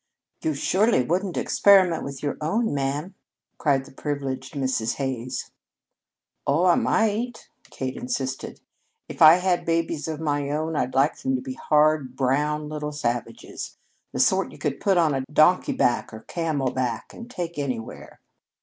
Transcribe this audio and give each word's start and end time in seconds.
"You 0.41 0.55
surely 0.55 1.03
wouldn't 1.03 1.37
experiment 1.37 2.03
with 2.03 2.23
your 2.23 2.35
own, 2.41 2.73
ma'am!" 2.73 3.13
cried 3.59 3.85
the 3.85 3.91
privileged 3.91 4.55
Mrs. 4.55 4.95
Hays. 4.95 5.51
"Oh, 6.47 6.65
I 6.65 6.73
might," 6.73 7.49
Kate 7.69 7.95
insisted. 7.95 8.61
"If 9.07 9.21
I 9.21 9.35
had 9.35 9.63
babies 9.63 10.07
of 10.07 10.19
my 10.19 10.49
own, 10.49 10.75
I'd 10.75 10.95
like 10.95 11.17
them 11.19 11.35
to 11.35 11.41
be 11.43 11.53
hard, 11.53 12.15
brown 12.15 12.67
little 12.67 12.91
savages 12.91 13.77
the 14.11 14.19
sort 14.19 14.51
you 14.51 14.57
could 14.57 14.79
put 14.79 14.97
on 14.97 15.23
donkey 15.31 15.73
back 15.73 16.11
or 16.11 16.21
camel 16.21 16.71
back 16.71 17.13
and 17.13 17.29
take 17.29 17.59
anywhere." 17.59 18.19